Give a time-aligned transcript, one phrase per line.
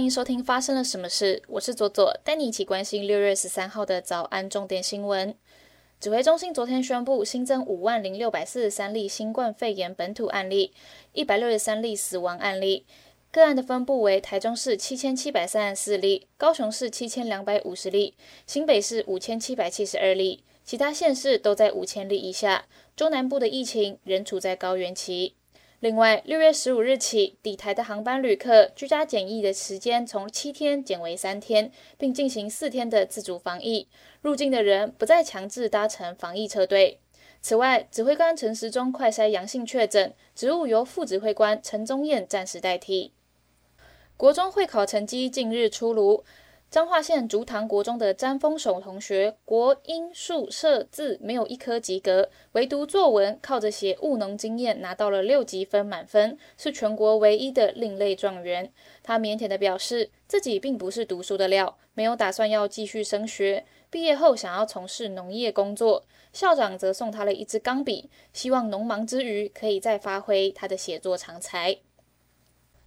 [0.00, 5.34] 欢迎收听发生了什么事，我是左左，带你一起关心六月十三号的早安重点新闻。
[6.00, 10.72] 指挥中心昨天宣布新增五万零六百四十三例新冠肺炎本土案例，
[11.12, 12.86] 一百六十三例死亡案例。
[13.30, 18.14] 个案的分布为台中市七千七百三十四例，高雄市七千两百五十例，
[18.46, 22.64] 新北市五千七百七十二例，其他县市都在五千例以下。
[22.96, 25.34] 中南部的疫情仍处在高原期。
[25.80, 33.88] 另外，六月十五日起，抵台的航班旅客居家检疫的时间从七天减为三天，并进行四天的自主防疫。
[34.20, 37.00] 入境的人不再强制搭乘防疫车队。
[37.40, 43.14] 此外，指挥官陈时中快筛阳性确诊，职务由副指挥官陈宗彦暂时代替。
[44.18, 46.22] 国中会考成绩近日出炉。
[46.70, 58.72] 彰化县竹塘国中的詹丰守同学，国英数设字没有一科及格，唯独作文靠着写务农经验拿到了六级分满分，是全国唯一的另类状元。
[59.02, 66.04] 他腼腆地表示，自己并不是读书的料，没有打算要继续升学，毕业后想要从事农业工作。
[66.32, 71.78] 校长则送他了一支钢笔，希望农忙之余可以再发挥他的写作长才。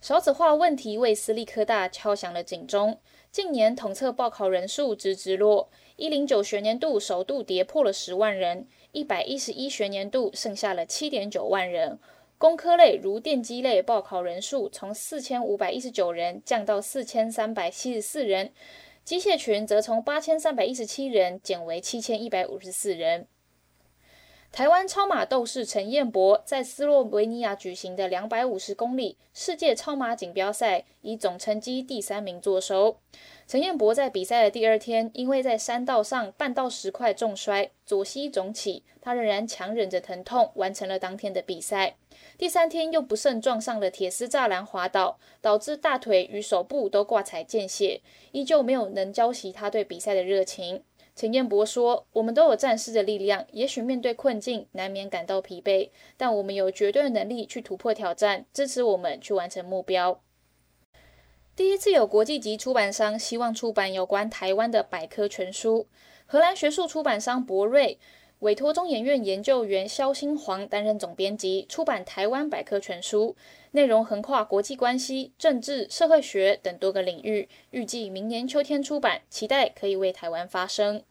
[0.00, 2.98] 少子化问题为私立科大敲响了警钟。
[3.30, 11.98] 近年统测报考人数直直落，一零九学年度首度跌破了十万人，一百一十一学年度剩下了七点九万人。
[12.38, 18.52] 工科类如电机类报考人数从四千五百一十九人降到四千三百七十四人，
[19.04, 23.26] 机械群则从八千三百一十七人减为七千一百五十四人。
[24.52, 32.96] 台湾超马斗士陈彦博在斯洛维尼亚举行的两百五十公里世界超马锦标赛，以总成绩第三名作收。
[33.46, 41.94] 陈彦博在比赛的第二天，因为在山道上绊到石块重摔，左膝肿起，他仍然强忍着疼痛完成了当天的比赛。
[42.36, 48.00] 第三天又不慎撞上了铁丝栅栏滑倒，导致大腿与手部都挂彩见血，
[48.32, 50.82] 依旧没有能浇熄他对比赛的热情。
[51.20, 60.22] 陈彦博说：“我们都有战士的力量，也许面对困境难免感到疲惫，但我们有绝对的能力去突破挑战，支持我们去完成目标。”
[61.54, 65.88] 第一次有国际级出版商希望出版有关台湾的百科全书，
[66.24, 67.98] 荷兰学术出版商博瑞
[68.40, 73.36] 委托中研院研究员肖新煌担任总编辑，出版台湾百科全书，
[73.72, 81.02] 内容横跨国际关系、政治、社会学等多个领域，预计明年秋天出版，期待可以为台湾发声。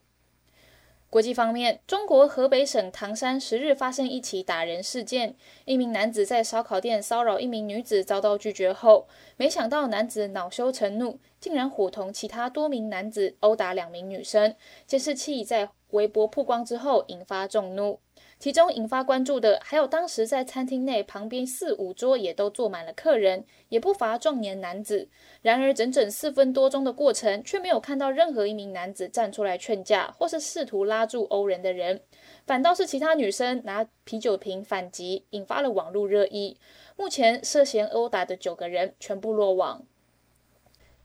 [1.12, 5.36] 国际方面，中国河北省唐山十日发生一起打人事件。
[5.66, 14.56] 一名男子在烧烤店骚扰一名女子，遭到拒绝后，没想到男子恼羞成怒，竟然伙同其他多名男子殴打两名女生。
[14.86, 18.00] 监视器在微博曝光之后，引发众怒。
[18.38, 25.10] 其中引发关注的，还有当时在餐厅内旁边四五桌也都坐满了客人，也不乏壮年男子。
[25.42, 32.02] 然而，整整四分多钟的过程，却没有看到任何一名男子站出来劝架，或是试图拉住殴人的人，
[32.46, 36.58] 反倒是其他女生拿啤酒瓶反击，引发了网络热议。
[36.96, 39.86] 目前涉嫌殴打的九个人全部落网。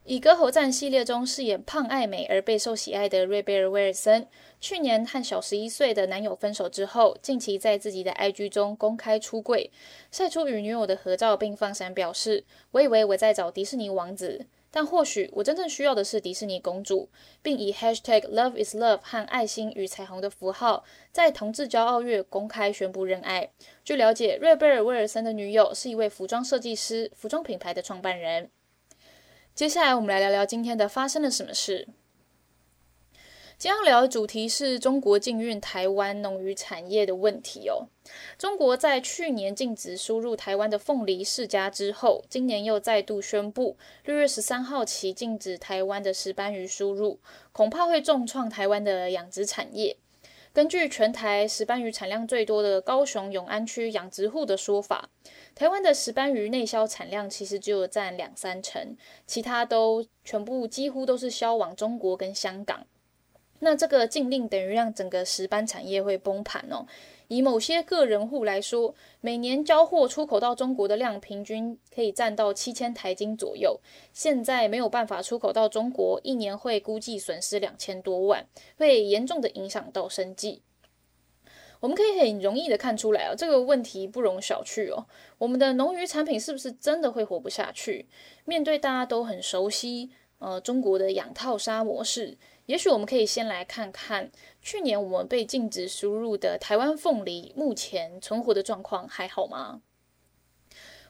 [0.06, 4.28] 以《歌喉战》系列中饰演胖爱美而备受喜爱的瑞贝尔·威尔森，
[4.60, 9.70] 去年和小十一岁的男友分手之后，近期在自己的 IG 中公开出柜，
[10.10, 17.08] 晒出与女友的合照，并放闪表示：“我以为我在找迪士尼王子，但或许我真正需要的是迪士尼公主。”
[17.40, 23.48] 并以 Hashtag #LoveIsLove 和爱心与彩虹的符号，在同志骄傲月公开宣布认爱。
[23.82, 28.50] 据了解，瑞贝尔·威尔森的女友是一位服装设计师，服装品牌的创办人。
[29.54, 31.86] 接下来，我们来聊聊今天的发生了什么事。
[33.56, 37.86] 今天要聊的主题是中国禁运台湾农渔产业的问题哦。
[38.36, 47.20] 中国在去年禁止输入台湾的凤梨世家之后，今年又再度宣布，六月十三号起禁止台湾的石斑鱼输入，
[47.52, 49.96] 恐怕会重创台湾的养殖产业。
[50.54, 55.10] 根据全台石斑鱼产量最多的高雄永安区养殖户的说法，
[55.52, 58.96] 台湾的石斑鱼内销产量其实只有占两三成，
[59.26, 62.86] 其他都全部几乎都是销往中国跟香港。
[63.60, 66.86] 那这个禁令等于让整个石斑产业会崩盘哦。
[67.28, 73.80] 以某些个人户来说，每年交货出口到中国的量平均可以占到七千台斤左右。
[74.12, 78.46] 现在没有办法出口到中国，一年会估计损失两千多万，
[78.76, 80.60] 会严重的影响到生计。
[81.80, 85.06] 我们可以很容易的看出来啊，这个问题不容小觑哦。
[85.38, 88.06] 我们的农渔产品是不是真的会活不下去？
[88.44, 92.36] 面对大家都很熟悉，呃，中国的养套杀模式。
[92.66, 94.30] 也许我们可以先来看看
[94.62, 99.82] 去年我们被禁止输入的台湾凤梨，目前存活的状况还好吗？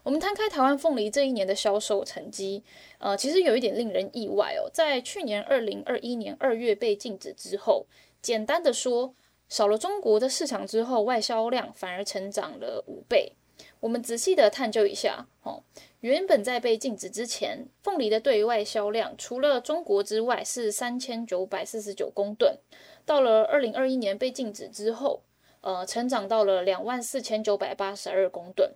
[0.03, 2.63] 我们摊开台湾凤梨这一年的销售成绩，
[2.99, 4.69] 呃，其实有一点令人意外哦。
[4.71, 7.87] 在去年二零二一年二月被禁止之后，
[8.21, 9.15] 简单的说，
[9.49, 13.33] 少了中国的市场之后，外销量反而成长了五倍。
[13.81, 15.63] 我们仔细的探究一下，哦，
[16.05, 22.59] 原本在被禁止之前，凤梨的对外销量除了中国之外是三千九百四十九公吨，
[23.07, 25.23] 到了二零二一年被禁止之后，
[25.63, 28.71] 呃，成长到了两万四千九百八十二公吨。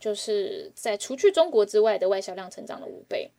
[0.00, 3.30] 就是在除去中国之外的外销量成长了五倍。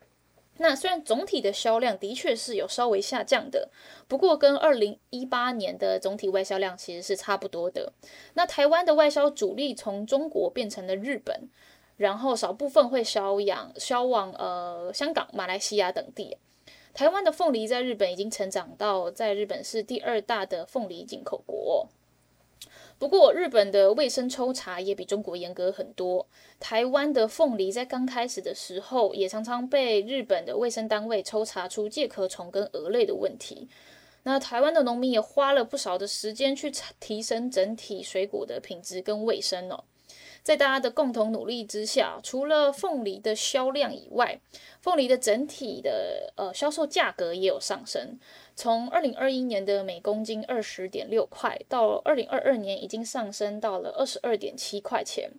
[0.56, 3.68] 那虽然总体的销量的确是有稍微下降的，
[4.08, 7.92] 不过跟二零一八年的总体外销量其实是差不多的。
[8.32, 11.50] 那台湾的外销主力从中国变成了日本，
[11.96, 16.36] 然后少部分会销养销往呃香港、马来西亚等地。
[16.92, 21.88] 台湾的凤梨在日本已经成长到在日本是第二大的凤梨进口国。
[22.96, 26.26] 不过，日本的卫生抽查也比中国严格很多。
[26.60, 33.68] 台湾的凤梨在刚开始的时候，也常常被日本的卫生单位抽查出介壳虫跟蛾类的问题。
[34.22, 39.82] 那台湾的农民也花了不少的时间去提升整体水果的品质跟卫生哦。
[40.44, 44.38] 在大家的共同努力之下，除了凤梨的销量以外，
[44.82, 48.20] 凤梨的整体的呃销售价格也有上升。
[48.54, 55.30] 从二零二一年的每公斤二十点六块，到二零二二年已经上升到了二十二点七块钱。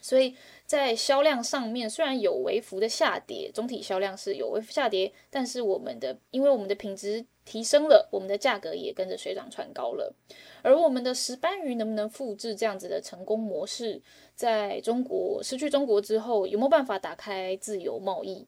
[0.00, 0.34] 所以
[0.66, 10.14] 在销量上面虽然有微幅的下跌，总体销量是有微幅下跌，但是我们的因为我们的品质提升了，我们的价格也跟着水涨船高了。
[10.62, 14.00] 而我们的石斑鱼能不能复制这样子的成功模式，
[14.34, 18.46] 在中国失去中国之后，有没有办法打开自由贸易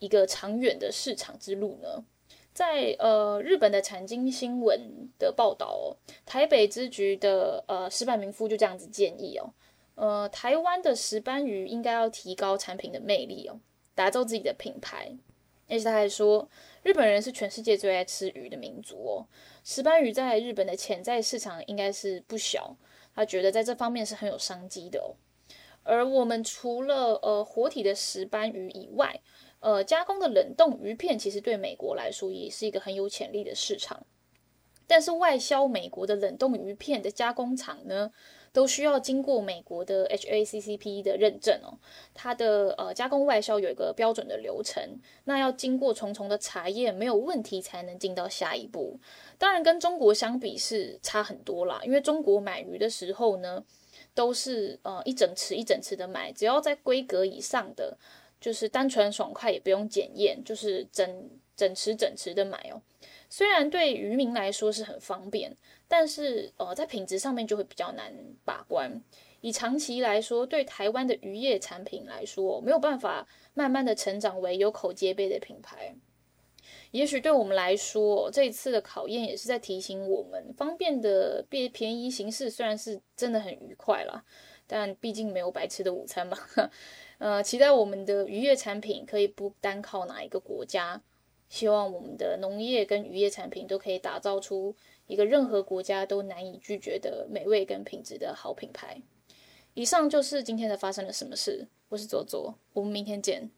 [0.00, 2.04] 一个长远的市场之路呢？
[2.52, 9.50] 在呃日本的产经新闻的报道哦，台北支局的呃石板民夫就这样子建议哦，
[9.96, 13.58] 呃台湾的石斑鱼应该要提高产品的魅力哦，
[13.94, 15.16] 打造自己的品牌。
[15.68, 16.48] 而且他还说，
[16.82, 19.26] 日本人是全世界最爱吃鱼的民族哦。
[19.64, 22.76] 石斑鱼在日本的潜在市场应该是不小，
[23.14, 25.16] 他觉得在这方面是很有商机的哦。
[25.82, 29.20] 而我们除了呃活体的石斑鱼以外，
[29.60, 34.06] 呃加工的冷冻鱼片其实对美国来说也是一个很有潜力的市场。
[34.86, 38.12] 但是外销美国的冷冻鱼片的加工厂呢？
[38.54, 41.74] 都需要经过美国的 HACCP 的认证哦，
[42.14, 49.00] 它的呃加工外销有一个标准的流程，那要经过重重的查验，没有问题才能进到下一步。
[49.38, 53.64] 当然跟中国相比是差很多啦，因为中国买鱼的时候呢，
[54.14, 57.98] 都是呃一整池一整池的买，只要在规格以上的，
[58.40, 62.80] 就是单纯爽快也不用检验，就是整整池整池的买哦。
[63.36, 65.56] 虽然对渔民来说是很方便。
[65.88, 68.12] 但是，呃，在品质上面就会比较难
[68.44, 69.02] 把关。
[69.40, 75.96] 以长期来说，对台湾的渔业产品来说，没有办法慢慢的成长为有口皆碑的品牌。
[76.92, 84.24] 也许对我们来说，这一次的考验也是在提醒我们，方便的便便宜形式虽然是真的很愉快啦，
[84.68, 86.38] 但毕竟没有白吃的午餐嘛。
[87.18, 91.02] 呃，期待我们的渔业产品可以不单靠哪一个国家，
[91.54, 94.74] 希望我们的农业跟渔业产品都可以打造出。
[95.06, 99.00] 一个任何国家都难以拒绝的美味跟品质的好品牌。
[99.74, 101.68] 以上就是今天的发生了什么事。
[101.90, 103.52] 我是左左，我们明天见。